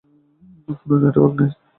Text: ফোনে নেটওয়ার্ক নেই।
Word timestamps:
ফোনে 0.79 0.97
নেটওয়ার্ক 1.03 1.33
নেই। 1.39 1.51